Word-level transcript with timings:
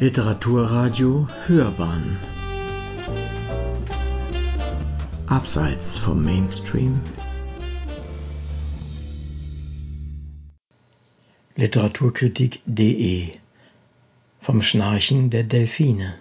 Literaturradio 0.00 1.28
Hörbahn. 1.46 2.16
Abseits 5.26 5.98
vom 5.98 6.24
Mainstream. 6.24 7.02
Literaturkritik.de 11.54 13.32
Vom 14.40 14.62
Schnarchen 14.62 15.28
der 15.28 15.44
Delfine. 15.44 16.14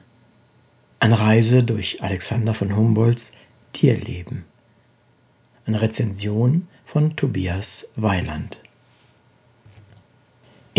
Eine 1.00 1.18
Reise 1.18 1.64
durch 1.64 2.04
Alexander 2.04 2.54
von 2.54 2.76
Humboldts 2.76 3.32
Tierleben. 3.72 4.44
Eine 5.66 5.82
Rezension 5.82 6.68
von 6.86 7.16
Tobias 7.16 7.88
Weiland 7.96 8.60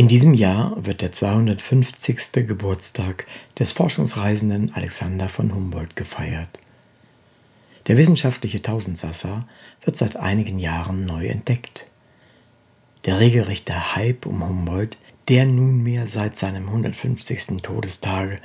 in 0.01 0.09
diesem 0.09 0.33
Jahr 0.33 0.83
wird 0.83 1.03
der 1.03 1.13
250. 1.13 2.47
Geburtstag 2.47 3.27
des 3.59 3.73
Forschungsreisenden 3.73 4.73
Alexander 4.73 5.29
von 5.29 5.55
Humboldt 5.55 5.95
gefeiert. 5.95 6.59
Der 7.87 7.99
wissenschaftliche 7.99 8.63
Tausendsasser 8.63 9.47
wird 9.85 9.97
seit 9.97 10.17
einigen 10.17 10.59
Jahren 10.59 11.05
neu 11.05 11.27
entdeckt. 11.27 11.91
Der 13.05 13.21
regelrechte 13.21 13.95
Hype 13.95 14.25
um 14.25 14.43
Humboldt, 14.43 14.97
der 15.29 15.45
nunmehr 15.45 16.07
seit 16.07 16.35
seinem 16.35 16.69
150. 16.69 17.61
Todestage 17.61 18.39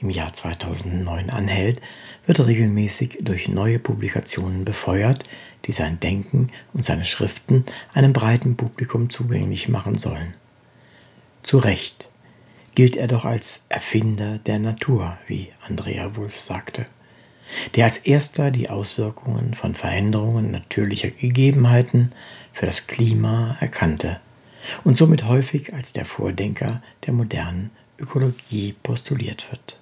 im 0.00 0.10
Jahr 0.10 0.34
2009 0.34 1.30
anhält, 1.30 1.80
wird 2.26 2.46
regelmäßig 2.46 3.20
durch 3.22 3.48
neue 3.48 3.78
Publikationen 3.78 4.66
befeuert, 4.66 5.24
die 5.64 5.72
sein 5.72 6.00
Denken 6.00 6.50
und 6.74 6.84
seine 6.84 7.06
Schriften 7.06 7.64
einem 7.94 8.12
breiten 8.12 8.58
Publikum 8.58 9.08
zugänglich 9.08 9.70
machen 9.70 9.96
sollen. 9.96 10.34
Zu 11.42 11.58
Recht 11.58 12.10
gilt 12.74 12.96
er 12.96 13.06
doch 13.06 13.24
als 13.24 13.64
Erfinder 13.68 14.38
der 14.38 14.58
Natur, 14.58 15.18
wie 15.26 15.50
Andrea 15.66 16.16
Wulff 16.16 16.38
sagte, 16.38 16.86
der 17.74 17.86
als 17.86 17.96
erster 17.96 18.50
die 18.50 18.68
Auswirkungen 18.70 19.54
von 19.54 19.74
Veränderungen 19.74 20.50
natürlicher 20.50 21.10
Gegebenheiten 21.10 22.12
für 22.52 22.66
das 22.66 22.86
Klima 22.86 23.56
erkannte 23.60 24.20
und 24.84 24.96
somit 24.96 25.24
häufig 25.24 25.72
als 25.72 25.92
der 25.92 26.04
Vordenker 26.04 26.82
der 27.06 27.14
modernen 27.14 27.70
Ökologie 27.98 28.74
postuliert 28.82 29.50
wird. 29.50 29.80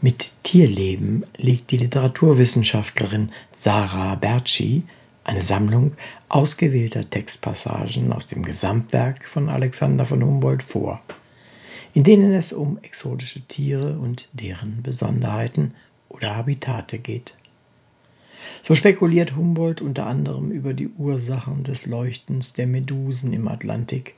Mit 0.00 0.32
Tierleben 0.42 1.24
liegt 1.36 1.70
die 1.70 1.78
Literaturwissenschaftlerin 1.78 3.32
Sarah 3.54 4.14
Bertschi 4.14 4.84
eine 5.30 5.44
Sammlung 5.44 5.92
ausgewählter 6.28 7.08
Textpassagen 7.08 8.12
aus 8.12 8.26
dem 8.26 8.42
Gesamtwerk 8.42 9.24
von 9.24 9.48
Alexander 9.48 10.04
von 10.04 10.24
Humboldt 10.24 10.64
vor, 10.64 11.00
in 11.94 12.02
denen 12.02 12.32
es 12.32 12.52
um 12.52 12.78
exotische 12.82 13.40
Tiere 13.46 13.96
und 13.96 14.28
deren 14.32 14.82
Besonderheiten 14.82 15.74
oder 16.08 16.34
Habitate 16.34 16.98
geht. 16.98 17.36
So 18.64 18.74
spekuliert 18.74 19.36
Humboldt 19.36 19.80
unter 19.80 20.06
anderem 20.06 20.50
über 20.50 20.74
die 20.74 20.88
Ursachen 20.88 21.62
des 21.62 21.86
Leuchtens 21.86 22.52
der 22.52 22.66
Medusen 22.66 23.32
im 23.32 23.46
Atlantik. 23.46 24.14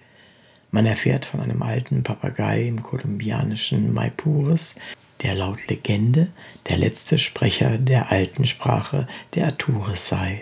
Man 0.71 0.87
erfährt 0.87 1.27
von 1.27 1.41
einem 1.41 1.63
alten 1.63 2.05
Papagei 2.05 2.67
im 2.67 2.83
kolumbianischen 2.83 3.93
Maipures, 3.93 4.77
der 5.21 5.35
laut 5.35 5.69
Legende 5.69 6.29
der 6.71 6.79
letzte 6.79 7.19
Sprecher 7.19 7.77
der 7.77 8.11
alten 8.11 8.47
Sprache 8.47 9.07
der 9.35 9.49
Atures 9.49 10.09
sei 10.09 10.41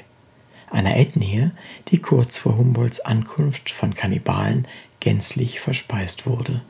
einer 0.70 0.96
Ethnie, 0.96 1.50
die 1.88 1.98
kurz 1.98 2.38
vor 2.38 2.56
Humboldts 2.56 3.00
Ankunft 3.00 3.70
von 3.70 3.94
Kannibalen 3.94 4.66
gänzlich 5.00 5.60
verspeist 5.60 6.27
wurde. 6.27 6.62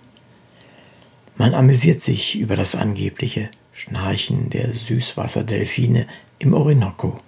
Man 1.36 1.54
amüsiert 1.54 2.00
sich 2.00 2.38
über 2.38 2.56
das 2.56 2.74
angebliche 2.74 3.50
Schnarchen 3.72 4.50
der 4.50 4.72
Süßwasserdelfine 4.72 6.06
im 6.38 6.54
Orinoco, 6.54 7.19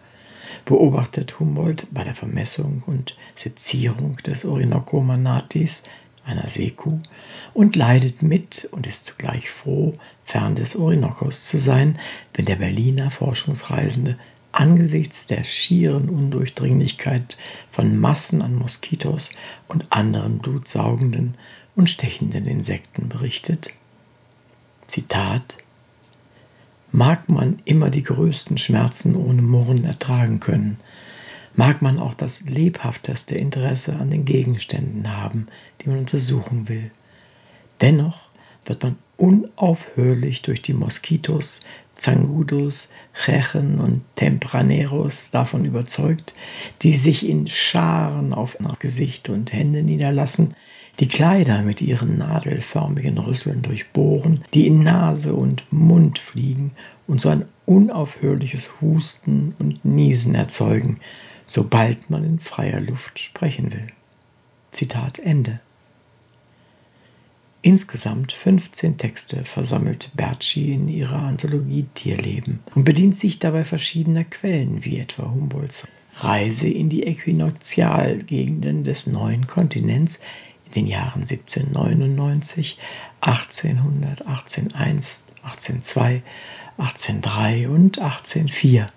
beobachtet 0.65 1.41
Humboldt 1.41 1.87
bei 1.91 2.05
der 2.05 2.15
Vermessung 2.15 2.83
und 2.87 3.17
Sezierung 3.37 4.17
des 4.19 4.45
Orinoco-Manatis, 4.45 5.85
einer 6.25 6.47
Seekuh, 6.47 7.01
und 7.55 7.75
leidet 7.75 8.23
mit 8.23 8.69
und 8.71 8.87
ist 8.87 9.07
zugleich 9.07 9.51
froh, 9.51 9.95
fern 10.25 10.55
des 10.55 10.77
Orinokos 10.77 11.47
zu 11.47 11.59
sein, 11.59 11.99
wenn 12.35 12.45
der 12.45 12.57
Berliner 12.57 13.11
Forschungsreisende 13.11 14.19
angesichts 14.53 15.27
der 15.27 15.45
schieren 15.45 16.09
Undurchdringlichkeit 16.09 17.39
von 17.71 17.99
Massen 17.99 18.43
an 18.43 18.55
Moskitos 18.55 19.31
und 19.69 19.91
anderen 19.91 20.39
blutsaugenden 20.39 21.35
und 21.75 21.89
stechenden 21.89 22.47
Insekten 22.47 23.09
berichtet. 23.09 23.71
Zitat 24.87 25.57
Mag 26.91 27.31
man 27.31 27.61
immer 27.65 27.89
die 27.89 28.03
größten 28.03 28.59
Schmerzen 28.59 29.17
ohne 29.17 29.41
Murren 29.41 29.85
ertragen 29.85 30.41
können, 30.41 30.79
mag 31.55 31.81
man 31.81 31.99
auch 31.99 32.15
das 32.15 32.43
lebhafteste 32.43 33.35
Interesse 33.35 33.97
an 33.97 34.11
den 34.11 34.27
Gegenständen 34.27 35.17
haben, 35.17 35.47
die 35.81 35.89
man 35.89 36.01
untersuchen 36.01 36.69
will. 36.69 36.91
Dennoch 37.81 38.21
wird 38.65 38.83
man 38.83 38.97
unaufhörlich 39.17 40.43
durch 40.43 40.63
die 40.63 40.75
Moskitos, 40.75 41.61
Zangudos, 41.97 42.91
Rechen 43.27 43.79
und 43.79 44.03
Tempraneros 44.17 45.31
davon 45.31 45.65
überzeugt, 45.65 46.35
die 46.83 46.95
sich 46.95 47.29
in 47.29 47.49
Scharen 47.49 48.33
auf 48.33 48.57
Gesicht 48.79 49.29
und 49.29 49.53
Hände 49.53 49.83
niederlassen, 49.83 50.55
die 51.01 51.09
Kleider 51.09 51.63
mit 51.63 51.81
ihren 51.81 52.19
nadelförmigen 52.19 53.19
Rüsseln 53.19 53.63
durchbohren, 53.63 54.45
die 54.53 54.67
in 54.67 54.81
Nase 54.81 55.35
und 55.35 55.65
Mund 55.73 56.19
fliegen 56.19 56.73
und 57.07 57.21
so 57.21 57.29
ein 57.29 57.47
unaufhörliches 57.67 58.81
Husten 58.81 59.55
und 59.59 59.85
Niesen 59.85 60.35
erzeugen, 60.35 60.99
sobald 61.47 62.11
man 62.11 62.25
in 62.25 62.39
freier 62.39 62.81
Luft 62.81 63.19
sprechen 63.19 63.73
will. 63.73 63.87
Zitat 64.71 65.19
Ende. 65.19 65.61
Insgesamt 67.65 68.33
15 68.33 68.99
Texte 68.99 69.45
versammelt 69.45 70.11
Bertschi 70.17 70.73
in 70.73 70.89
ihrer 70.89 71.23
Anthologie 71.23 71.87
Tierleben 71.95 72.59
und 72.75 72.83
bedient 72.83 73.15
sich 73.15 73.39
dabei 73.39 73.63
verschiedener 73.63 74.25
Quellen, 74.25 74.85
wie 74.85 74.99
etwa 74.99 75.31
Humboldts 75.31 75.87
Reise 76.17 76.67
in 76.67 76.89
die 76.89 77.07
Äquinoktialgegenden 77.07 78.83
des 78.83 79.07
neuen 79.07 79.47
Kontinents 79.47 80.19
in 80.67 80.73
den 80.73 80.87
Jahren 80.89 81.21
1799, 81.21 82.79
1800, 83.21 84.27
1801, 84.27 85.27
1802, 85.45 86.23
1803 86.79 87.69
und 87.69 87.99
1804, 88.01 88.89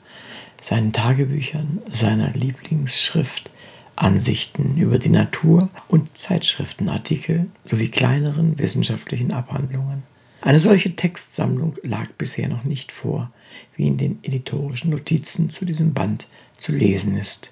seinen 0.60 0.92
Tagebüchern, 0.92 1.84
seiner 1.92 2.32
Lieblingsschrift 2.32 3.52
Ansichten 3.96 4.78
über 4.78 5.00
die 5.00 5.10
Natur 5.10 5.70
und 5.88 6.18
Zeitschriftenartikel 6.18 7.48
sowie 7.66 7.90
kleineren 7.90 8.58
wissenschaftlichen 8.60 9.32
Abhandlungen. 9.32 10.04
Eine 10.42 10.60
solche 10.60 10.96
Textsammlung 10.96 11.76
lag 11.82 12.10
bisher 12.18 12.48
noch 12.48 12.64
nicht 12.64 12.92
vor, 12.92 13.32
wie 13.76 13.88
in 13.88 13.98
den 13.98 14.20
editorischen 14.22 14.92
Notizen 14.92 15.50
zu 15.50 15.66
diesem 15.66 15.94
Band 15.94 16.28
zu 16.58 16.72
lesen 16.72 17.18
ist. 17.18 17.52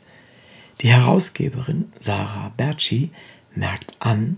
Die 0.81 0.89
Herausgeberin 0.89 1.91
Sarah 1.99 2.51
Bertschi 2.55 3.11
merkt 3.55 3.95
an, 3.99 4.37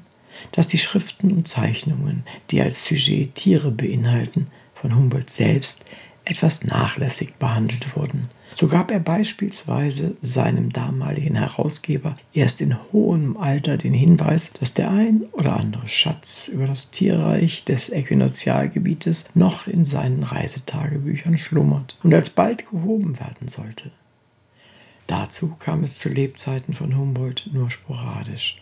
dass 0.51 0.67
die 0.67 0.77
Schriften 0.77 1.31
und 1.31 1.47
Zeichnungen, 1.47 2.23
die 2.51 2.61
als 2.61 2.85
Sujet 2.85 3.35
Tiere 3.35 3.71
beinhalten, 3.71 4.47
von 4.73 4.95
Humboldt 4.95 5.29
selbst 5.29 5.85
etwas 6.25 6.63
nachlässig 6.63 7.35
behandelt 7.35 7.95
wurden. 7.95 8.29
So 8.57 8.69
gab 8.69 8.89
er 8.89 9.01
beispielsweise 9.01 10.15
seinem 10.21 10.71
damaligen 10.71 11.35
Herausgeber 11.35 12.15
erst 12.33 12.61
in 12.61 12.77
hohem 12.93 13.35
Alter 13.35 13.75
den 13.75 13.93
Hinweis, 13.93 14.51
dass 14.57 14.73
der 14.73 14.89
ein 14.89 15.23
oder 15.33 15.57
andere 15.57 15.89
Schatz 15.89 16.47
über 16.47 16.65
das 16.65 16.89
Tierreich 16.89 17.65
des 17.65 17.89
Äquinozialgebietes 17.89 19.25
noch 19.33 19.67
in 19.67 19.83
seinen 19.83 20.23
Reisetagebüchern 20.23 21.37
schlummert 21.37 21.97
und 22.01 22.13
alsbald 22.13 22.69
gehoben 22.69 23.19
werden 23.19 23.49
sollte. 23.49 23.91
Dazu 25.05 25.53
kam 25.59 25.83
es 25.83 25.99
zu 25.99 26.07
Lebzeiten 26.07 26.73
von 26.73 26.97
Humboldt 26.97 27.49
nur 27.51 27.69
sporadisch. 27.69 28.57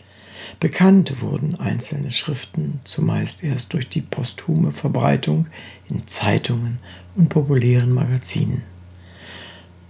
Bekannt 0.58 1.22
wurden 1.22 1.54
einzelne 1.54 2.10
Schriften 2.10 2.80
zumeist 2.82 3.44
erst 3.44 3.72
durch 3.72 3.88
die 3.88 4.02
posthume 4.02 4.72
Verbreitung 4.72 5.46
in 5.88 6.08
Zeitungen 6.08 6.80
und 7.14 7.28
populären 7.28 7.92
Magazinen. 7.92 8.64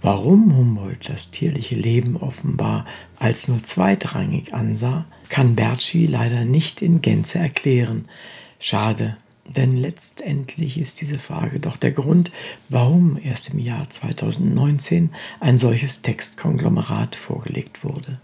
Warum 0.05 0.55
Humboldt 0.55 1.09
das 1.09 1.31
tierliche 1.31 1.73
Leben 1.73 2.15
offenbar 2.15 2.85
als 3.17 3.47
nur 3.47 3.63
zweitrangig 3.63 4.53
ansah, 4.53 5.03
kann 5.29 5.55
Bertschi 5.55 6.05
leider 6.05 6.45
nicht 6.45 6.83
in 6.83 7.01
Gänze 7.01 7.39
erklären. 7.39 8.07
Schade, 8.59 9.17
denn 9.47 9.71
letztendlich 9.71 10.77
ist 10.77 11.01
diese 11.01 11.17
Frage 11.17 11.59
doch 11.59 11.75
der 11.75 11.91
Grund, 11.91 12.31
warum 12.69 13.17
erst 13.17 13.49
im 13.49 13.57
Jahr 13.57 13.89
2019 13.89 15.09
ein 15.39 15.57
solches 15.57 16.03
Textkonglomerat 16.03 17.15
vorgelegt 17.15 17.83
wurde. 17.83 18.19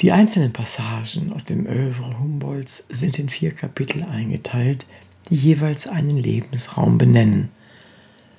Die 0.00 0.12
einzelnen 0.12 0.54
Passagen 0.54 1.30
aus 1.34 1.44
dem 1.44 1.66
Övre 1.66 2.18
Humboldts 2.18 2.86
sind 2.88 3.18
in 3.18 3.28
vier 3.28 3.50
Kapitel 3.50 4.02
eingeteilt, 4.04 4.86
die 5.28 5.36
jeweils 5.36 5.86
einen 5.86 6.16
Lebensraum 6.16 6.96
benennen. 6.96 7.50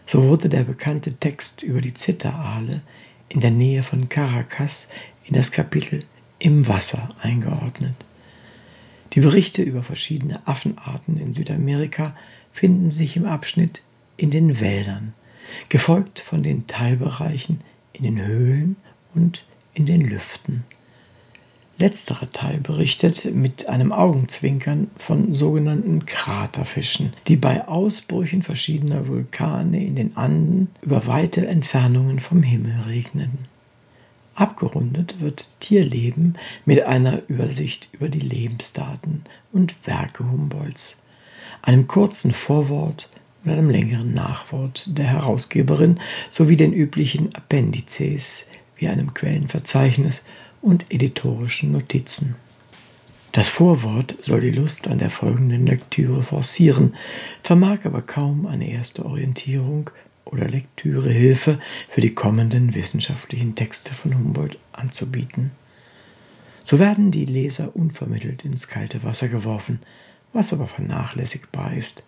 So 0.05 0.23
wurde 0.23 0.49
der 0.49 0.63
bekannte 0.63 1.13
Text 1.13 1.63
über 1.63 1.81
die 1.81 1.93
Zitteraale 1.93 2.81
in 3.29 3.39
der 3.39 3.51
Nähe 3.51 3.83
von 3.83 4.09
Caracas 4.09 4.89
in 5.25 5.33
das 5.33 5.51
Kapitel 5.51 5.99
Im 6.39 6.67
Wasser 6.67 7.09
eingeordnet. 7.21 7.95
Die 9.13 9.21
Berichte 9.21 9.61
über 9.61 9.83
verschiedene 9.83 10.45
Affenarten 10.47 11.17
in 11.17 11.33
Südamerika 11.33 12.15
finden 12.51 12.91
sich 12.91 13.15
im 13.15 13.25
Abschnitt 13.25 13.81
in 14.17 14.31
den 14.31 14.59
Wäldern, 14.59 15.13
gefolgt 15.69 16.19
von 16.19 16.43
den 16.43 16.67
Teilbereichen 16.67 17.61
in 17.93 18.03
den 18.03 18.25
Höhlen 18.25 18.75
und 19.13 19.45
in 19.73 19.85
den 19.85 20.01
Lüften. 20.01 20.63
Letzterer 21.81 22.31
Teil 22.31 22.59
berichtet 22.59 23.33
mit 23.33 23.67
einem 23.67 23.91
Augenzwinkern 23.91 24.91
von 24.97 25.33
sogenannten 25.33 26.05
Kraterfischen, 26.05 27.13
die 27.27 27.37
bei 27.37 27.67
Ausbrüchen 27.67 28.43
verschiedener 28.43 29.07
Vulkane 29.07 29.83
in 29.83 29.95
den 29.95 30.15
Anden 30.15 30.67
über 30.83 31.07
weite 31.07 31.47
Entfernungen 31.47 32.19
vom 32.19 32.43
Himmel 32.43 32.81
regneten. 32.81 33.39
Abgerundet 34.35 35.21
wird 35.21 35.59
Tierleben 35.59 36.37
mit 36.65 36.83
einer 36.83 37.27
Übersicht 37.27 37.89
über 37.93 38.09
die 38.09 38.19
Lebensdaten 38.19 39.23
und 39.51 39.73
Werke 39.87 40.23
Humboldts, 40.23 40.97
einem 41.63 41.87
kurzen 41.87 42.31
Vorwort 42.31 43.09
und 43.43 43.53
einem 43.53 43.71
längeren 43.71 44.13
Nachwort 44.13 44.85
der 44.99 45.07
Herausgeberin 45.07 45.99
sowie 46.29 46.57
den 46.57 46.73
üblichen 46.73 47.33
Appendices 47.33 48.45
wie 48.75 48.87
einem 48.87 49.15
Quellenverzeichnis 49.15 50.21
und 50.61 50.91
editorischen 50.91 51.71
Notizen. 51.71 52.35
Das 53.31 53.47
Vorwort 53.47 54.15
soll 54.21 54.41
die 54.41 54.51
Lust 54.51 54.87
an 54.87 54.99
der 54.99 55.09
folgenden 55.09 55.65
Lektüre 55.65 56.21
forcieren, 56.21 56.95
vermag 57.43 57.85
aber 57.85 58.01
kaum 58.01 58.45
eine 58.45 58.69
erste 58.69 59.05
Orientierung 59.05 59.89
oder 60.25 60.47
Lektürehilfe 60.47 61.59
für 61.89 62.01
die 62.01 62.13
kommenden 62.13 62.75
wissenschaftlichen 62.75 63.55
Texte 63.55 63.93
von 63.93 64.13
Humboldt 64.13 64.59
anzubieten. 64.73 65.51
So 66.63 66.77
werden 66.77 67.11
die 67.11 67.25
Leser 67.25 67.75
unvermittelt 67.75 68.45
ins 68.45 68.67
kalte 68.67 69.03
Wasser 69.03 69.29
geworfen, 69.29 69.79
was 70.33 70.53
aber 70.53 70.67
vernachlässigbar 70.67 71.73
ist. 71.73 72.03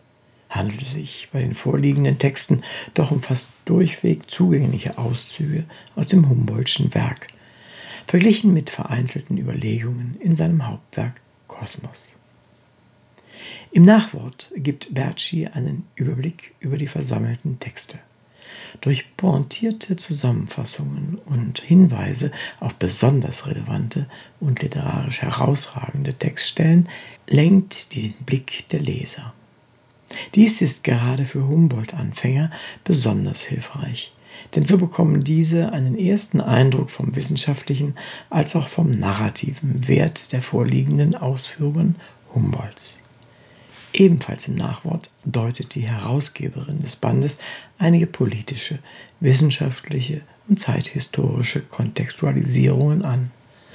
Handelt 0.49 0.83
es 0.83 0.91
sich 0.91 1.29
bei 1.31 1.41
den 1.41 1.55
vorliegenden 1.55 2.19
Texten 2.19 2.61
doch 2.93 3.11
um 3.11 3.21
fast 3.21 3.51
durchweg 3.65 4.29
zugängliche 4.29 4.97
Auszüge 4.97 5.65
aus 5.95 6.07
dem 6.07 6.29
Humboldtschen 6.29 6.93
Werk, 6.93 7.27
verglichen 8.07 8.53
mit 8.53 8.69
vereinzelten 8.69 9.37
Überlegungen 9.37 10.17
in 10.19 10.35
seinem 10.35 10.67
Hauptwerk 10.67 11.21
Kosmos. 11.47 12.15
Im 13.71 13.85
Nachwort 13.85 14.51
gibt 14.55 14.93
Bertschi 14.93 15.47
einen 15.47 15.85
Überblick 15.95 16.53
über 16.59 16.77
die 16.77 16.87
versammelten 16.87 17.59
Texte. 17.59 17.97
Durch 18.81 19.15
pointierte 19.17 19.95
Zusammenfassungen 19.95 21.19
und 21.25 21.59
Hinweise 21.59 22.31
auf 22.59 22.75
besonders 22.75 23.47
relevante 23.47 24.07
und 24.39 24.61
literarisch 24.61 25.21
herausragende 25.21 26.13
Textstellen 26.13 26.89
lenkt 27.27 27.93
die 27.93 28.09
den 28.09 28.25
Blick 28.25 28.69
der 28.69 28.81
Leser. 28.81 29.33
Dies 30.35 30.61
ist 30.61 30.83
gerade 30.83 31.25
für 31.25 31.47
Humboldt-Anfänger 31.47 32.51
besonders 32.83 33.41
hilfreich, 33.41 34.13
denn 34.55 34.65
so 34.65 34.77
bekommen 34.77 35.23
diese 35.23 35.71
einen 35.71 35.97
ersten 35.97 36.41
Eindruck 36.41 36.89
vom 36.89 37.15
wissenschaftlichen 37.15 37.95
als 38.29 38.55
auch 38.55 38.67
vom 38.67 38.99
narrativen 38.99 39.87
Wert 39.87 40.31
der 40.31 40.41
vorliegenden 40.41 41.15
Ausführungen 41.15 41.95
Humboldts. 42.33 42.97
Ebenfalls 43.93 44.47
im 44.47 44.55
Nachwort 44.55 45.09
deutet 45.23 45.75
die 45.75 45.87
Herausgeberin 45.87 46.81
des 46.81 46.95
Bandes 46.95 47.37
einige 47.77 48.07
politische, 48.07 48.79
wissenschaftliche 49.19 50.21
und 50.47 50.59
zeithistorische 50.59 51.61
Kontextualisierungen 51.61 53.05
an. 53.05 53.29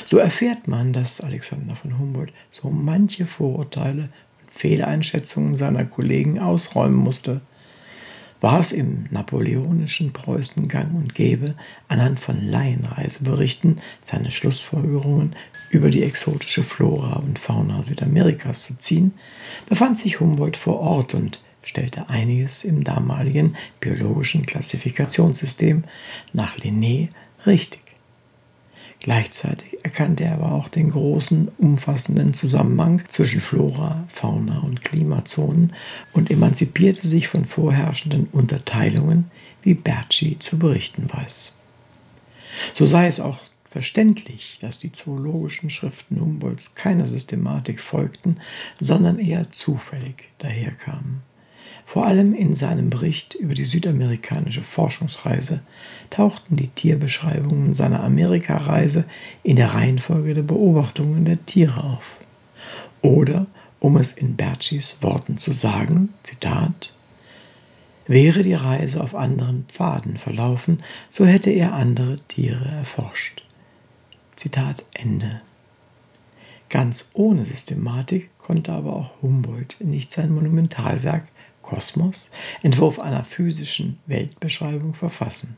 So 0.04 0.18
erfährt 0.18 0.66
man, 0.66 0.92
dass 0.92 1.20
Alexander 1.20 1.76
von 1.76 1.98
Humboldt 1.98 2.32
so 2.50 2.68
manche 2.68 3.26
Vorurteile 3.26 4.08
und 4.40 4.50
Fehleinschätzungen 4.50 5.54
seiner 5.54 5.84
Kollegen 5.84 6.40
ausräumen 6.40 6.96
musste 6.96 7.40
war 8.40 8.60
es 8.60 8.72
im 8.72 9.06
napoleonischen 9.10 10.12
Preußen 10.12 10.68
gang 10.68 10.94
und 10.94 11.14
gäbe, 11.14 11.54
anhand 11.88 12.20
von 12.20 12.42
Laienreiseberichten 12.42 13.80
seine 14.00 14.30
Schlussfolgerungen 14.30 15.34
über 15.70 15.90
die 15.90 16.02
exotische 16.02 16.62
Flora 16.62 17.16
und 17.16 17.38
Fauna 17.38 17.82
Südamerikas 17.82 18.62
zu 18.62 18.78
ziehen, 18.78 19.12
befand 19.68 19.98
sich 19.98 20.20
Humboldt 20.20 20.56
vor 20.56 20.80
Ort 20.80 21.14
und 21.14 21.40
stellte 21.62 22.08
einiges 22.08 22.64
im 22.64 22.84
damaligen 22.84 23.56
biologischen 23.80 24.46
Klassifikationssystem 24.46 25.84
nach 26.32 26.56
Linné 26.58 27.08
richtig. 27.44 27.87
Gleichzeitig 29.00 29.84
erkannte 29.84 30.24
er 30.24 30.34
aber 30.34 30.52
auch 30.52 30.68
den 30.68 30.90
großen, 30.90 31.48
umfassenden 31.58 32.34
Zusammenhang 32.34 33.02
zwischen 33.08 33.40
Flora, 33.40 34.04
Fauna 34.08 34.58
und 34.58 34.84
Klimazonen 34.84 35.72
und 36.12 36.30
emanzipierte 36.30 37.06
sich 37.06 37.28
von 37.28 37.46
vorherrschenden 37.46 38.26
Unterteilungen, 38.26 39.30
wie 39.62 39.74
Bertschi 39.74 40.38
zu 40.38 40.58
berichten 40.58 41.08
weiß. 41.12 41.52
So 42.74 42.86
sei 42.86 43.06
es 43.06 43.20
auch 43.20 43.38
verständlich, 43.70 44.58
dass 44.60 44.78
die 44.78 44.92
zoologischen 44.92 45.70
Schriften 45.70 46.20
Humboldts 46.20 46.74
keiner 46.74 47.06
Systematik 47.06 47.80
folgten, 47.80 48.38
sondern 48.80 49.18
eher 49.18 49.52
zufällig 49.52 50.30
daherkamen. 50.38 51.22
Vor 51.88 52.04
allem 52.04 52.34
in 52.34 52.52
seinem 52.52 52.90
Bericht 52.90 53.34
über 53.34 53.54
die 53.54 53.64
südamerikanische 53.64 54.60
Forschungsreise 54.60 55.60
tauchten 56.10 56.54
die 56.54 56.68
Tierbeschreibungen 56.68 57.72
seiner 57.72 58.04
Amerikareise 58.04 59.06
in 59.42 59.56
der 59.56 59.72
Reihenfolge 59.72 60.34
der 60.34 60.42
Beobachtungen 60.42 61.24
der 61.24 61.46
Tiere 61.46 61.82
auf. 61.82 62.18
Oder, 63.00 63.46
um 63.80 63.96
es 63.96 64.12
in 64.12 64.36
Bertschis 64.36 64.96
Worten 65.00 65.38
zu 65.38 65.54
sagen, 65.54 66.10
Zitat, 66.24 66.92
Wäre 68.06 68.42
die 68.42 68.52
Reise 68.52 69.02
auf 69.02 69.14
anderen 69.14 69.64
Pfaden 69.68 70.18
verlaufen, 70.18 70.82
so 71.08 71.24
hätte 71.24 71.48
er 71.48 71.72
andere 71.72 72.20
Tiere 72.28 72.68
erforscht. 72.68 73.44
Zitat 74.36 74.84
Ende. 74.92 75.40
Ganz 76.68 77.08
ohne 77.14 77.46
Systematik 77.46 78.28
konnte 78.36 78.72
aber 78.72 78.94
auch 78.94 79.22
Humboldt 79.22 79.80
nicht 79.80 80.12
sein 80.12 80.30
Monumentalwerk 80.30 81.22
Kosmos, 81.62 82.30
Entwurf 82.62 82.98
einer 82.98 83.24
physischen 83.24 83.98
Weltbeschreibung 84.06 84.94
verfassen. 84.94 85.56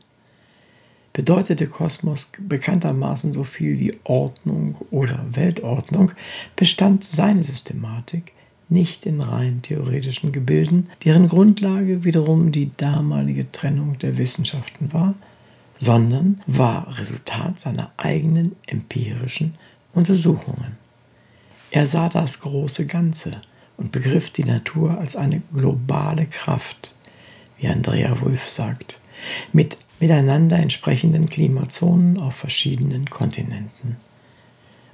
Bedeutete 1.13 1.67
Kosmos 1.67 2.31
bekanntermaßen 2.39 3.33
so 3.33 3.43
viel 3.43 3.79
wie 3.79 3.97
Ordnung 4.05 4.75
oder 4.91 5.25
Weltordnung, 5.31 6.13
bestand 6.55 7.03
seine 7.03 7.43
Systematik 7.43 8.31
nicht 8.69 9.05
in 9.05 9.19
rein 9.19 9.61
theoretischen 9.61 10.31
Gebilden, 10.31 10.89
deren 11.03 11.27
Grundlage 11.27 12.05
wiederum 12.05 12.53
die 12.53 12.71
damalige 12.77 13.51
Trennung 13.51 13.99
der 13.99 14.17
Wissenschaften 14.17 14.93
war, 14.93 15.13
sondern 15.77 16.41
war 16.47 16.97
Resultat 16.97 17.59
seiner 17.59 17.91
eigenen 17.97 18.55
empirischen 18.67 19.55
Untersuchungen. 19.93 20.77
Er 21.71 21.87
sah 21.87 22.07
das 22.07 22.39
große 22.39 22.85
Ganze 22.85 23.41
und 23.81 23.91
begriff 23.91 24.29
die 24.29 24.43
Natur 24.43 24.99
als 24.99 25.15
eine 25.15 25.41
globale 25.53 26.27
Kraft, 26.27 26.95
wie 27.57 27.67
Andrea 27.67 28.21
Wulff 28.21 28.47
sagt, 28.47 28.99
mit 29.51 29.75
miteinander 29.99 30.57
entsprechenden 30.57 31.27
Klimazonen 31.27 32.19
auf 32.19 32.35
verschiedenen 32.35 33.09
Kontinenten. 33.09 33.97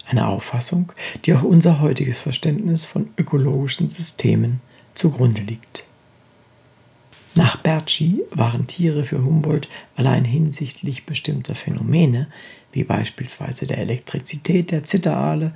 Eine 0.09 0.27
Auffassung, 0.27 0.93
die 1.25 1.33
auch 1.33 1.43
unser 1.43 1.81
heutiges 1.81 2.19
Verständnis 2.19 2.85
von 2.85 3.09
ökologischen 3.17 3.89
Systemen 3.89 4.61
zugrunde 4.95 5.41
liegt. 5.41 5.83
Nach 7.37 7.55
Bertschi 7.55 8.23
waren 8.31 8.65
Tiere 8.65 9.03
für 9.03 9.23
Humboldt 9.23 9.69
allein 9.95 10.25
hinsichtlich 10.25 11.05
bestimmter 11.05 11.53
Phänomene, 11.53 12.29
wie 12.71 12.83
beispielsweise 12.83 13.67
der 13.67 13.77
Elektrizität 13.77 14.71
der 14.71 14.85
Zitteraale, 14.85 15.53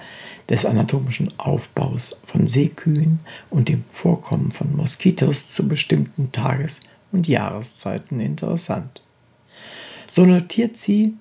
des 0.48 0.64
anatomischen 0.64 1.34
Aufbaus 1.40 2.20
von 2.24 2.46
Seekühen 2.46 3.20
und 3.50 3.68
dem 3.68 3.84
Vorkommen 3.92 4.52
von 4.52 4.76
Moskitos 4.76 5.50
zu 5.50 5.68
bestimmten 5.68 6.32
Tages- 6.32 6.82
und 7.12 7.28
Jahreszeiten 7.28 8.20
interessant. 8.20 9.02
So 10.08 10.24
notiert 10.24 10.78
sie, 10.78 11.16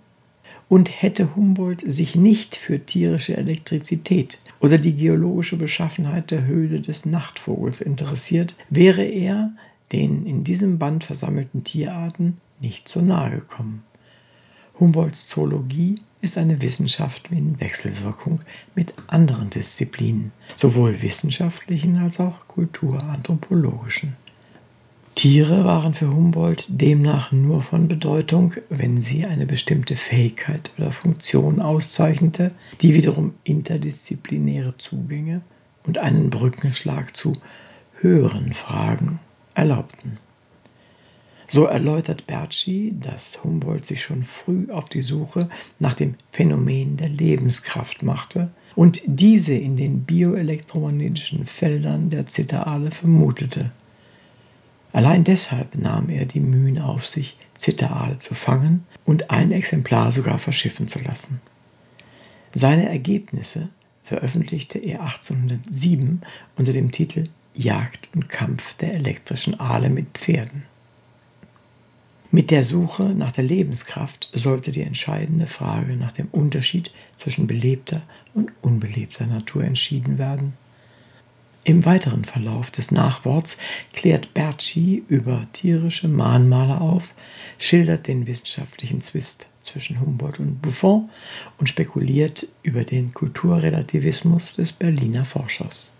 und 0.68 1.02
hätte 1.02 1.34
Humboldt 1.34 1.90
sich 1.90 2.14
nicht 2.16 2.54
für 2.54 2.84
tierische 2.84 3.34
Elektrizität 3.34 4.38
oder 4.60 4.76
die 4.76 4.94
geologische 4.94 5.56
Beschaffenheit 5.56 6.30
der 6.30 6.44
Höhle 6.44 6.82
des 6.82 7.06
Nachtvogels 7.06 7.80
interessiert, 7.80 8.54
wäre 8.68 9.02
er 9.02 9.52
den 9.92 10.26
in 10.26 10.44
diesem 10.44 10.78
Band 10.78 11.04
versammelten 11.04 11.64
Tierarten 11.64 12.38
nicht 12.60 12.88
so 12.88 13.00
nahe 13.00 13.30
gekommen. 13.30 13.82
Humboldts 14.78 15.26
Zoologie 15.26 15.96
ist 16.22 16.38
eine 16.38 16.62
Wissenschaft 16.62 17.30
in 17.30 17.60
Wechselwirkung 17.60 18.40
mit 18.74 18.94
anderen 19.08 19.50
Disziplinen, 19.50 20.32
sowohl 20.56 21.02
wissenschaftlichen 21.02 21.98
als 21.98 22.20
auch 22.20 22.46
kulturanthropologischen. 22.48 24.16
Tiere 25.14 25.64
waren 25.64 25.92
für 25.92 26.08
Humboldt 26.08 26.66
demnach 26.68 27.32
nur 27.32 27.62
von 27.62 27.88
Bedeutung, 27.88 28.54
wenn 28.70 29.02
sie 29.02 29.26
eine 29.26 29.44
bestimmte 29.44 29.96
Fähigkeit 29.96 30.70
oder 30.78 30.92
Funktion 30.92 31.60
auszeichnete, 31.60 32.52
die 32.80 32.94
wiederum 32.94 33.34
interdisziplinäre 33.44 34.78
Zugänge 34.78 35.42
und 35.84 35.98
einen 35.98 36.30
Brückenschlag 36.30 37.14
zu 37.16 37.34
höheren 38.00 38.54
Fragen 38.54 39.18
erlaubten. 39.60 40.16
So 41.50 41.64
erläutert 41.64 42.26
Bertschi, 42.26 42.94
dass 42.98 43.44
Humboldt 43.44 43.84
sich 43.84 44.02
schon 44.02 44.24
früh 44.24 44.70
auf 44.70 44.88
die 44.88 45.02
Suche 45.02 45.50
nach 45.78 45.94
dem 45.94 46.14
Phänomen 46.32 46.96
der 46.96 47.10
Lebenskraft 47.10 48.02
machte 48.02 48.50
und 48.74 49.02
diese 49.04 49.52
in 49.52 49.76
den 49.76 50.04
bioelektromagnetischen 50.04 51.44
Feldern 51.44 52.08
der 52.08 52.26
Zitterale 52.26 52.90
vermutete. 52.90 53.70
Allein 54.92 55.24
deshalb 55.24 55.76
nahm 55.76 56.08
er 56.08 56.24
die 56.24 56.40
Mühen 56.40 56.78
auf 56.78 57.06
sich, 57.06 57.36
Zitterale 57.56 58.16
zu 58.16 58.34
fangen 58.34 58.86
und 59.04 59.30
ein 59.30 59.52
Exemplar 59.52 60.10
sogar 60.12 60.38
verschiffen 60.38 60.88
zu 60.88 61.00
lassen. 61.00 61.40
Seine 62.54 62.88
Ergebnisse 62.88 63.68
veröffentlichte 64.04 64.78
er 64.78 65.02
1807 65.02 66.22
unter 66.56 66.72
dem 66.72 66.90
Titel 66.90 67.24
Jagd 67.54 68.08
und 68.14 68.28
Kampf 68.28 68.74
der 68.74 68.94
elektrischen 68.94 69.58
Aale 69.58 69.90
mit 69.90 70.06
Pferden. 70.18 70.64
Mit 72.30 72.52
der 72.52 72.62
Suche 72.62 73.04
nach 73.06 73.32
der 73.32 73.42
Lebenskraft 73.42 74.30
sollte 74.32 74.70
die 74.70 74.82
entscheidende 74.82 75.48
Frage 75.48 75.96
nach 75.96 76.12
dem 76.12 76.28
Unterschied 76.28 76.92
zwischen 77.16 77.48
belebter 77.48 78.02
und 78.34 78.52
unbelebter 78.62 79.26
Natur 79.26 79.64
entschieden 79.64 80.16
werden. 80.16 80.52
Im 81.64 81.84
weiteren 81.84 82.24
Verlauf 82.24 82.70
des 82.70 82.90
Nachworts 82.90 83.58
klärt 83.92 84.32
Bertschi 84.32 85.04
über 85.08 85.46
tierische 85.52 86.08
Mahnmale 86.08 86.80
auf, 86.80 87.14
schildert 87.58 88.06
den 88.06 88.26
wissenschaftlichen 88.26 89.00
Zwist 89.00 89.48
zwischen 89.60 90.00
Humboldt 90.00 90.38
und 90.38 90.62
Buffon 90.62 91.10
und 91.58 91.68
spekuliert 91.68 92.46
über 92.62 92.84
den 92.84 93.12
Kulturrelativismus 93.12 94.54
des 94.54 94.72
Berliner 94.72 95.24
Forschers. 95.24 95.90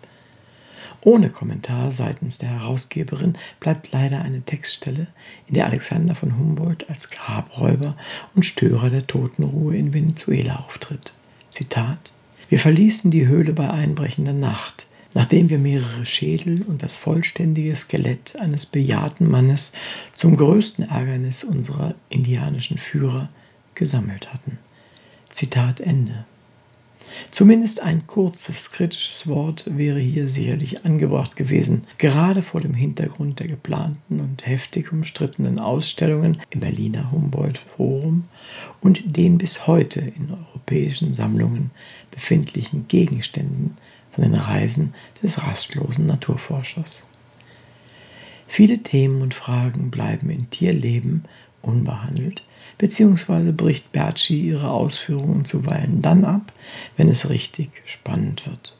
Ohne 1.02 1.30
Kommentar 1.30 1.92
seitens 1.92 2.36
der 2.36 2.50
Herausgeberin 2.50 3.38
bleibt 3.58 3.90
leider 3.90 4.20
eine 4.20 4.42
Textstelle, 4.42 5.06
in 5.46 5.54
der 5.54 5.66
Alexander 5.66 6.14
von 6.14 6.36
Humboldt 6.36 6.90
als 6.90 7.08
Grabräuber 7.10 7.96
und 8.34 8.44
Störer 8.44 8.90
der 8.90 9.06
Totenruhe 9.06 9.76
in 9.76 9.94
Venezuela 9.94 10.56
auftritt. 10.66 11.12
Zitat 11.50 12.12
Wir 12.50 12.58
verließen 12.58 13.10
die 13.10 13.26
Höhle 13.26 13.54
bei 13.54 13.70
einbrechender 13.70 14.34
Nacht, 14.34 14.88
nachdem 15.14 15.48
wir 15.48 15.58
mehrere 15.58 16.04
Schädel 16.04 16.62
und 16.62 16.82
das 16.82 16.96
vollständige 16.96 17.74
Skelett 17.74 18.36
eines 18.36 18.66
bejahrten 18.66 19.28
Mannes 19.28 19.72
zum 20.14 20.36
größten 20.36 20.88
Ärgernis 20.88 21.44
unserer 21.44 21.94
indianischen 22.10 22.76
Führer 22.76 23.30
gesammelt 23.74 24.32
hatten. 24.34 24.58
Zitat 25.30 25.80
Ende. 25.80 26.26
Zumindest 27.30 27.80
ein 27.80 28.06
kurzes 28.06 28.72
kritisches 28.72 29.26
Wort 29.26 29.64
wäre 29.66 30.00
hier 30.00 30.26
sicherlich 30.26 30.84
angebracht 30.84 31.36
gewesen, 31.36 31.84
gerade 31.98 32.42
vor 32.42 32.60
dem 32.60 32.74
Hintergrund 32.74 33.40
der 33.40 33.46
geplanten 33.46 34.20
und 34.20 34.46
heftig 34.46 34.92
umstrittenen 34.92 35.58
Ausstellungen 35.58 36.42
im 36.50 36.60
Berliner 36.60 37.12
Humboldt-Forum 37.12 38.24
und 38.80 39.16
den 39.16 39.38
bis 39.38 39.66
heute 39.66 40.00
in 40.00 40.32
europäischen 40.32 41.14
Sammlungen 41.14 41.70
befindlichen 42.10 42.88
Gegenständen 42.88 43.76
von 44.12 44.24
den 44.24 44.34
Reisen 44.34 44.94
des 45.22 45.42
rastlosen 45.42 46.06
Naturforschers. 46.06 47.04
Viele 48.48 48.82
Themen 48.82 49.22
und 49.22 49.34
Fragen 49.34 49.92
bleiben 49.92 50.28
in 50.30 50.50
Tierleben 50.50 51.24
unbehandelt, 51.62 52.42
beziehungsweise 52.80 53.52
bricht 53.52 53.92
Bertschi 53.92 54.40
ihre 54.40 54.70
Ausführungen 54.70 55.44
zuweilen 55.44 56.00
dann 56.00 56.24
ab, 56.24 56.50
wenn 56.96 57.08
es 57.08 57.28
richtig 57.28 57.82
spannend 57.84 58.46
wird. 58.46 58.74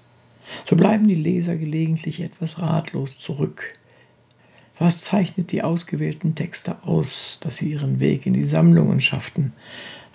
So 0.65 0.75
bleiben 0.75 1.07
die 1.07 1.15
Leser 1.15 1.55
gelegentlich 1.57 2.21
etwas 2.21 2.61
ratlos 2.61 3.19
zurück. 3.19 3.75
Was 4.79 5.03
zeichnet 5.03 5.53
die 5.53 5.63
ausgewählten 5.63 6.35
Texte 6.35 6.83
aus, 6.83 7.41
dass 7.43 7.59
sie 7.59 7.73
ihren 7.73 8.01
Weg 8.01 8.25
in 8.25 8.33
die 8.33 8.47
Sammlungen 8.47 9.03
schafften? 9.03 9.53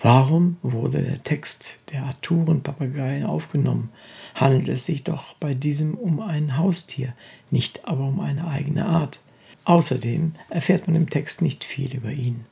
Warum 0.02 0.56
wurde 0.62 1.04
der 1.04 1.22
Text 1.22 1.78
der 1.92 2.02
Arturenpapageien 2.06 3.24
aufgenommen? 3.24 3.90
Handelt 4.34 4.68
es 4.68 4.84
sich 4.84 5.04
doch 5.04 5.34
bei 5.34 5.54
diesem 5.54 5.94
um 5.94 6.18
ein 6.18 6.56
Haustier, 6.56 7.14
nicht 7.52 7.84
aber 7.86 8.08
um 8.08 8.18
eine 8.18 8.48
eigene 8.48 8.84
Art. 8.86 9.20
Außerdem 9.64 10.32
erfährt 10.50 10.88
man 10.88 10.96
im 10.96 11.08
Text 11.08 11.40
nicht 11.40 11.62
viel 11.62 11.94
über 11.94 12.10
ihn. 12.10 12.44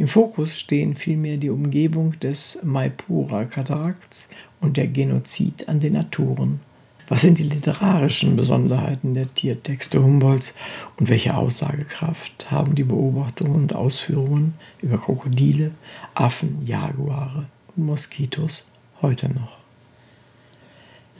Im 0.00 0.08
Fokus 0.08 0.58
stehen 0.58 0.94
vielmehr 0.94 1.36
die 1.36 1.50
Umgebung 1.50 2.18
des 2.20 2.58
Maipura-Katarakts 2.62 4.30
und 4.62 4.78
der 4.78 4.86
Genozid 4.86 5.68
an 5.68 5.78
den 5.78 5.92
Naturen. 5.92 6.60
Was 7.08 7.20
sind 7.20 7.36
die 7.36 7.42
literarischen 7.42 8.34
Besonderheiten 8.34 9.12
der 9.12 9.34
Tiertexte 9.34 10.02
Humboldts 10.02 10.54
und 10.98 11.10
welche 11.10 11.36
Aussagekraft 11.36 12.50
haben 12.50 12.74
die 12.74 12.84
Beobachtungen 12.84 13.56
und 13.56 13.74
Ausführungen 13.74 14.54
über 14.80 14.96
Krokodile, 14.96 15.72
Affen, 16.14 16.64
Jaguare 16.64 17.44
und 17.76 17.84
Moskitos 17.84 18.68
heute 19.02 19.28
noch? 19.28 19.59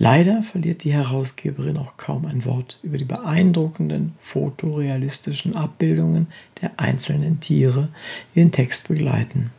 Leider 0.03 0.43
verliert 0.43 0.83
die 0.85 0.95
Herausgeberin 0.95 1.77
auch 1.77 1.99
kaum 1.99 2.25
ein 2.25 2.47
Wort 2.47 2.79
über 2.83 2.97
die 2.97 3.05
beeindruckenden 3.05 4.15
fotorealistischen 4.19 5.55
Abbildungen 5.55 6.29
der 6.63 6.71
einzelnen 6.79 7.41
Tiere, 7.41 7.89
die 8.35 8.41
den 8.41 8.51
Text 8.51 8.89
begleiten. 8.89 9.51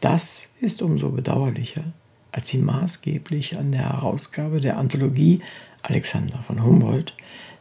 Das 0.00 0.48
ist 0.62 0.80
umso 0.80 1.10
bedauerlicher, 1.10 1.84
als 2.32 2.48
sie 2.48 2.56
maßgeblich 2.56 3.58
an 3.58 3.72
der 3.72 3.82
Herausgabe 3.82 4.62
der 4.62 4.78
Anthologie 4.78 5.42
Alexander 5.82 6.42
von 6.46 6.64
Humboldt, 6.64 7.14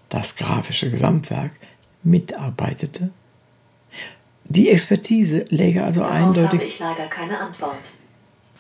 das 0.08 0.38
grafische 0.38 0.90
Gesamtwerk, 0.90 1.52
mitarbeitete. 2.02 3.10
Die 4.46 4.70
Expertise 4.70 5.44
läge 5.50 5.84
also 5.84 6.00
Darauf 6.00 6.16
eindeutig. 6.16 6.60
Habe 6.60 6.64
ich 6.64 6.80
leider 6.80 7.08
keine 7.08 7.38
Antwort. 7.38 7.76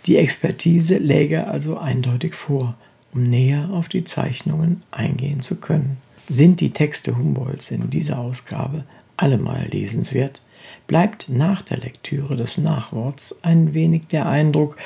Die 0.07 0.17
Expertise 0.17 0.97
läge 0.97 1.47
also 1.47 1.77
eindeutig 1.77 2.33
vor, 2.33 2.75
um 3.13 3.29
näher 3.29 3.69
auf 3.71 3.87
die 3.87 4.03
Zeichnungen 4.03 4.81
eingehen 4.89 5.41
zu 5.41 5.59
können. 5.59 5.97
Sind 6.27 6.59
die 6.59 6.71
Texte 6.71 7.17
Humboldts 7.17 7.71
in 7.71 7.89
dieser 7.89 8.17
Ausgabe 8.17 8.85
allemal 9.17 9.67
lesenswert, 9.67 10.41
bleibt 10.87 11.29
nach 11.29 11.61
der 11.61 11.77
Lektüre 11.77 12.35
des 12.35 12.57
Nachworts 12.57 13.43
ein 13.43 13.73
wenig 13.73 14.07
der 14.07 14.27
Eindruck, 14.27 14.77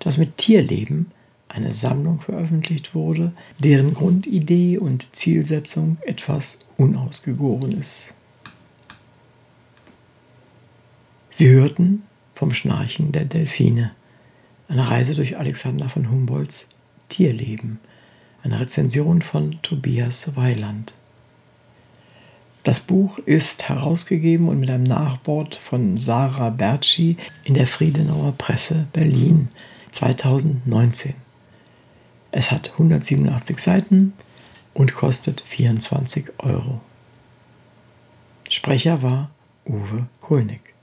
dass 0.00 0.18
mit 0.18 0.38
Tierleben 0.38 1.10
eine 1.48 1.72
Sammlung 1.72 2.18
veröffentlicht 2.18 2.94
wurde, 2.94 3.32
deren 3.58 3.94
Grundidee 3.94 4.78
und 4.78 5.14
Zielsetzung 5.14 5.98
etwas 6.00 6.58
unausgegoren 6.76 7.72
ist. 7.78 8.12
Sie 11.30 11.48
hörten 11.48 12.02
vom 12.34 12.52
Schnarchen 12.52 13.12
der 13.12 13.24
Delfine 13.24 13.92
eine 14.68 14.88
Reise 14.88 15.14
durch 15.14 15.38
Alexander 15.38 15.88
von 15.88 16.10
Humboldts 16.10 16.68
Tierleben, 17.08 17.78
eine 18.42 18.60
Rezension 18.60 19.22
von 19.22 19.60
Tobias 19.62 20.36
Weiland. 20.36 20.96
Das 22.62 22.80
Buch 22.80 23.18
ist 23.18 23.68
herausgegeben 23.68 24.48
und 24.48 24.58
mit 24.58 24.70
einem 24.70 24.84
Nachwort 24.84 25.54
von 25.54 25.98
Sarah 25.98 26.48
Bertschi 26.48 27.18
in 27.44 27.54
der 27.54 27.66
Friedenauer 27.66 28.32
Presse 28.32 28.86
Berlin 28.92 29.48
2019. 29.92 31.14
Es 32.32 32.50
hat 32.50 32.72
187 32.72 33.58
Seiten 33.58 34.14
und 34.72 34.94
kostet 34.94 35.42
24 35.42 36.32
Euro. 36.38 36.80
Sprecher 38.48 39.02
war 39.02 39.30
Uwe 39.66 40.06
Kulnig. 40.20 40.73